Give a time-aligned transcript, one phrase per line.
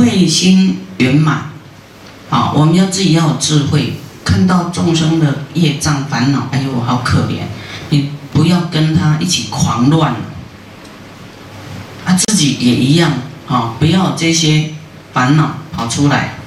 [0.00, 1.50] 慧心圆满，
[2.30, 7.42] 啊，我们要自己要有智慧，看到众生的业障烦恼，哎呦，好可怜，
[7.90, 10.14] 你不要跟他一起狂乱，
[12.06, 13.12] 啊，自己也一样，
[13.46, 14.70] 啊，不要这些
[15.12, 16.38] 烦恼跑出来，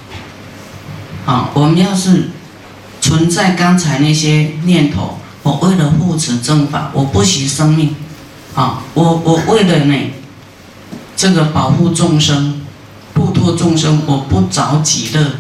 [1.28, 2.32] 啊，我们要是
[3.02, 7.96] 存在刚才那些念头，我为了护持正法，我不惜生命，
[8.56, 9.96] 啊，我我为了呢，
[11.16, 12.62] 这个保护众生。
[13.44, 15.34] 度众生，我不着急的，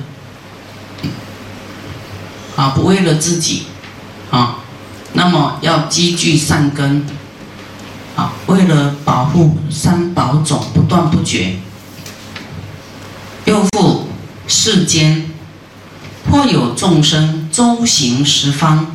[2.57, 3.63] 啊，不为了自己，
[4.30, 4.57] 啊，
[5.13, 7.05] 那么要积聚善根，
[8.17, 11.55] 啊，为了保护三宝种不断不绝。
[13.45, 14.09] 又复
[14.47, 15.31] 世间，
[16.30, 18.88] 或有众生周行十方，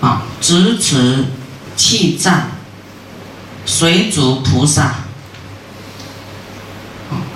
[0.00, 1.26] 啊，执持
[1.76, 2.50] 气战，
[3.64, 5.01] 随逐菩萨。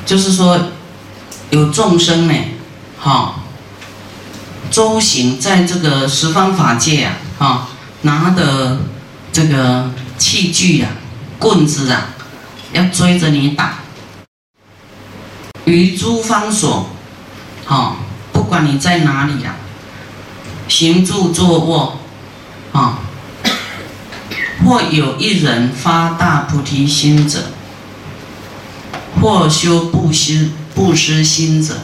[0.06, 0.56] 就是说，
[1.50, 2.34] 有众生呢，
[2.96, 3.40] 哈，
[4.70, 7.68] 周行在这个十方法界啊，哈，
[8.02, 8.82] 拿的
[9.32, 10.92] 这个器具啊，
[11.40, 12.14] 棍子啊，
[12.72, 13.80] 要追着你打，
[15.64, 16.88] 于诸方所，
[17.66, 17.96] 哈，
[18.32, 19.56] 不管你在哪里呀，
[20.68, 21.98] 行住坐卧，
[22.70, 23.00] 啊，
[24.64, 27.50] 或有一人发大菩提心者。
[29.26, 31.74] 或修不施不施心者，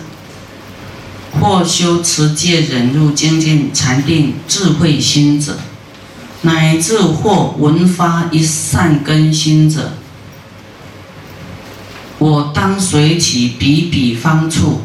[1.40, 5.58] 或修持戒忍辱精进禅定智慧心者，
[6.42, 9.94] 乃至或闻发一善根心者，
[12.18, 14.82] 我当随其彼彼方处，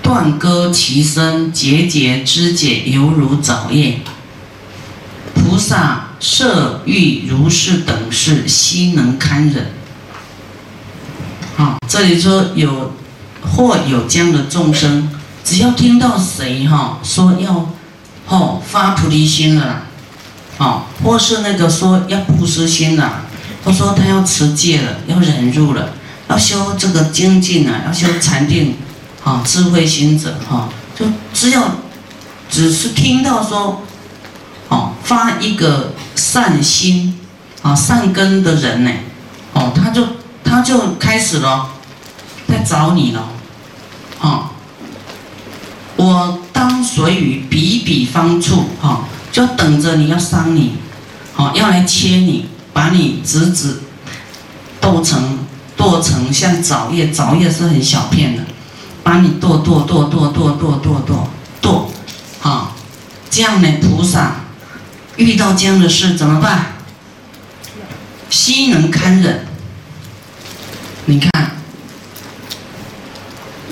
[0.00, 3.98] 断割其身，节节肢解，犹如早夜。
[5.34, 9.72] 菩萨设欲如是等事，悉能堪忍。
[11.56, 12.92] 啊，这里说有
[13.40, 15.08] 或有这样的众生，
[15.42, 17.70] 只要听到谁哈说要，
[18.28, 19.84] 哦发菩提心了，
[20.58, 23.22] 哦，或是那个说要布施心了，
[23.64, 25.94] 或说他要持戒了，要忍辱了，
[26.28, 28.76] 要修这个精进啊，要修禅定，
[29.24, 31.76] 啊智慧心者哈，就只要
[32.50, 33.82] 只是听到说，
[34.68, 37.18] 哦发一个善心
[37.62, 38.90] 啊善根的人呢，
[39.54, 40.06] 哦他就。
[40.56, 41.68] 他就开始了，
[42.48, 43.28] 在找你了，
[44.18, 44.52] 啊，
[45.96, 50.76] 我当随于比比方处，哈，就等着你要伤你，
[51.34, 53.82] 好，要来切你，把你直直
[54.80, 55.40] 剁成
[55.76, 58.42] 剁成像枣叶，枣叶是很小片的，
[59.02, 61.28] 把你剁剁剁剁剁剁剁剁
[61.60, 61.90] 剁，
[62.40, 62.74] 好，
[63.28, 64.36] 这样呢，菩萨
[65.16, 66.76] 遇到这样的事怎么办？
[68.30, 69.44] 心能堪忍。
[71.08, 71.52] 你看，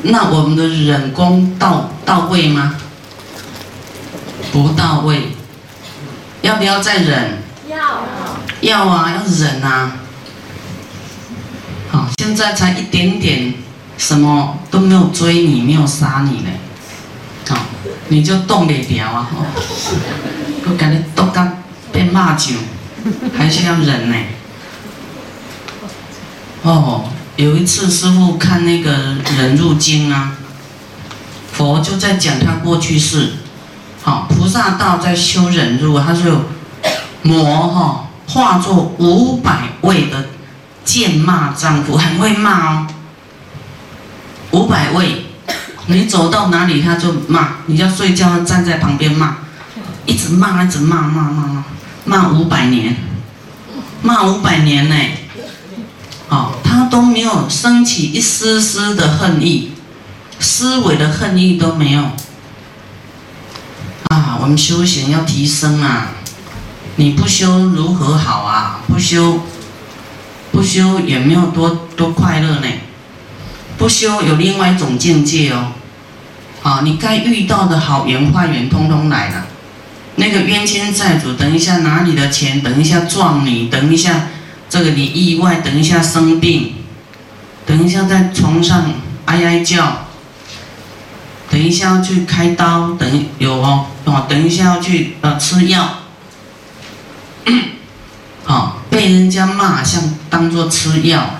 [0.05, 2.77] 那我们的忍功到到位吗？
[4.53, 5.33] 不到位，
[6.43, 7.43] 要不要再忍？
[7.69, 8.05] 要。
[8.61, 9.97] 要啊，要忍啊。
[11.91, 13.55] 好，现在才一点点，
[13.97, 16.51] 什么都没有追你，没有杀你呢。
[17.49, 17.57] 好，
[18.09, 19.29] 你就动得了啊！
[20.67, 22.55] 我感觉都刚被骂酒，
[23.37, 24.17] 还是要忍呢。
[26.63, 27.11] 哦。
[27.37, 30.37] 有一次，师傅看那个人入经啊，
[31.53, 33.33] 佛就在讲他过去世，
[34.05, 36.45] 好菩萨道在修忍辱，他说
[37.23, 40.29] 魔哈化作五百位的
[40.85, 42.87] 贱骂丈夫，很会骂哦。
[44.53, 45.27] 五百位，
[45.87, 49.39] 你走到哪里他就骂，你要睡觉站在旁边骂，
[50.07, 51.65] 一直骂一直骂骂骂骂，
[52.05, 52.97] 骂五百年，
[54.03, 54.95] 骂五百年呢。
[57.15, 59.71] 没有升起一丝丝的恨意，
[60.41, 62.03] 思维的恨意都没有。
[64.09, 66.09] 啊，我们修行要提升啊，
[66.97, 68.81] 你不修如何好啊？
[68.89, 69.43] 不修，
[70.51, 72.67] 不修也没有多多快乐呢。
[73.79, 75.69] 不修有另外一种境界哦。
[76.65, 79.47] 啊，你该遇到的好缘坏缘通通来了。
[80.17, 84.27] 那个冤亲债主，等一下拿你的钱，等一下撞你，等一下。
[84.69, 86.75] 这个你意外，等一下生病，
[87.67, 88.93] 等一下在床上
[89.25, 90.07] 哀哀叫，
[91.51, 96.01] 等一下要去开刀，等有哦哦，等一下要去呃吃药，
[98.45, 101.37] 好 被人家骂像当做吃药，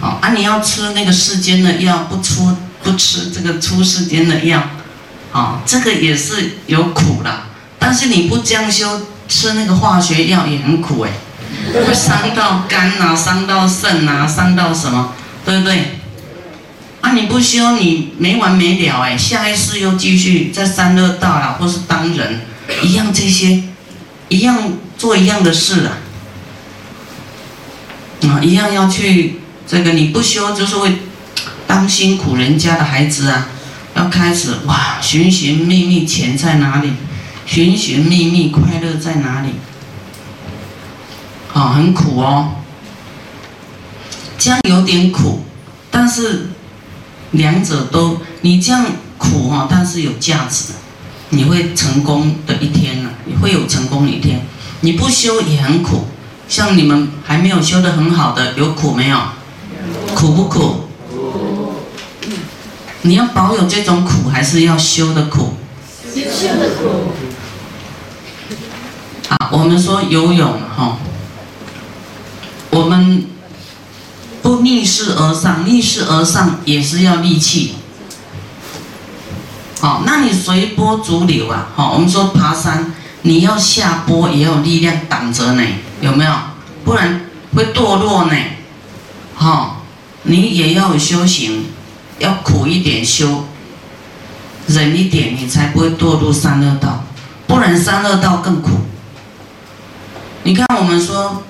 [0.00, 4.62] 好啊你要吃那个世间的药，不出不吃这个出世间的药，
[5.32, 7.44] 啊这个也是有苦的，
[7.78, 11.10] 但是你不将修吃那个化学药也很苦哎。
[11.72, 15.12] 会伤到肝呐，伤到肾呐，伤到什么？
[15.44, 15.98] 对不对？
[17.00, 22.40] 啊，你不修，你没完没了哎，下一世又继续在三恶道了，或是当人，
[22.82, 23.62] 一样这些，
[24.28, 25.98] 一样做一样的事啊，
[28.22, 30.96] 啊，一样要去这个，你不修就是会
[31.66, 33.48] 当辛苦人家的孩子啊，
[33.94, 36.92] 要开始哇，寻寻觅觅钱在哪里，
[37.44, 39.50] 寻寻觅觅快乐在哪里，
[41.54, 42.56] 啊，很苦哦，
[44.36, 45.44] 这样有点苦，
[45.90, 46.50] 但是。
[47.34, 48.86] 两者都，你这样
[49.18, 50.74] 苦哈，但是有价值，
[51.30, 54.46] 你会成功的一天呢，你会有成功的一天。
[54.82, 56.04] 你不修也很苦，
[56.48, 59.18] 像你们还没有修的很好的，有苦没有？
[60.14, 60.84] 苦不苦？
[63.02, 65.54] 你要保有这种苦，还是要修的苦？
[66.14, 67.10] 修的苦。
[69.28, 70.98] 好，我们说游泳哈，
[72.70, 73.26] 我们。
[74.40, 77.74] 不逆势而上，逆势而上也是要力气。
[79.78, 81.66] 好，那你随波逐流啊？
[81.76, 85.62] 好，我们说爬山，你要下坡也有力量挡着呢，
[86.00, 86.32] 有没有？
[86.82, 88.34] 不然会堕落呢。
[89.34, 89.84] 好，
[90.22, 91.66] 你也要有修行，
[92.18, 93.44] 要苦一点修，
[94.66, 97.04] 忍一点，你才不会堕入三恶道。
[97.46, 98.70] 不然三恶道更苦。
[100.44, 101.42] 你看，我们说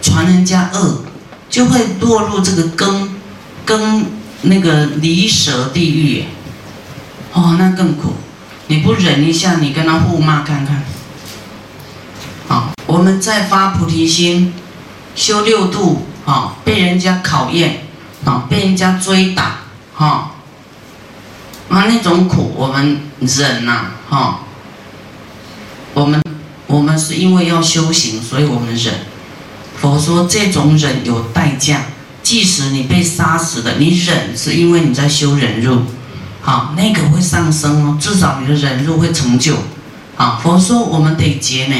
[0.00, 1.02] 传人家恶。
[1.50, 3.10] 就会落入这个根，
[3.66, 4.06] 根
[4.42, 6.24] 那个离舍地狱，
[7.32, 8.14] 哦，那更苦。
[8.68, 10.84] 你不忍一下，你跟他互骂看看。
[12.46, 14.54] 好，我们在发菩提心，
[15.16, 17.82] 修六度，啊，被人家考验，
[18.24, 19.56] 啊，被人家追打，
[19.92, 20.32] 哈，
[21.68, 24.40] 啊，那种苦我们忍呐，哈。
[25.92, 26.22] 我们
[26.68, 28.94] 我们是因为要修行，所以我们忍。
[29.80, 31.86] 佛说这种忍有代价，
[32.22, 35.80] 即使你被杀死的，你忍是因为你在修忍辱，
[36.42, 39.54] 好，那个会上升哦，至少你的忍辱会成就。
[40.16, 41.74] 啊，佛说我们得劫呢，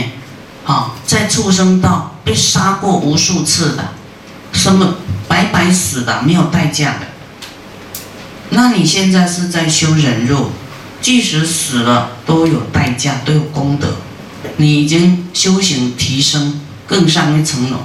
[0.64, 3.91] 好，在畜生道被杀过无数次的，
[4.53, 4.94] 什么
[5.29, 7.00] 白白死的，没有代价的。
[8.49, 10.53] 那你现在是在修忍辱，
[11.03, 13.96] 即使死了都有代价，都有功德，
[14.56, 16.62] 你已经修行提升。
[16.90, 17.76] 更上一层楼，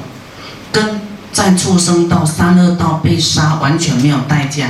[0.71, 0.99] 跟
[1.31, 4.67] 在畜生道、三恶道被杀完全没有代价，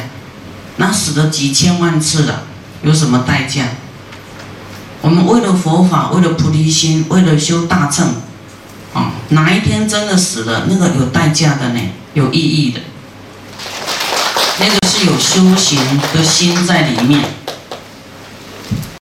[0.76, 2.44] 那死了几千万次了，
[2.84, 3.64] 有什么代价？
[5.02, 8.16] 我们为了佛法，为了菩提心，为了修大乘，
[8.94, 11.80] 啊，哪一天真的死了，那个有代价的呢？
[12.14, 12.82] 有意义的，
[14.60, 15.80] 那个是有修行
[16.14, 17.35] 的心在里面。